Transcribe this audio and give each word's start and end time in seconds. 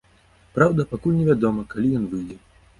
Праўда, 0.55 0.85
пакуль 0.95 1.17
не 1.19 1.29
вядома, 1.29 1.69
калі 1.77 1.95
ён 2.01 2.11
выйдзе. 2.17 2.43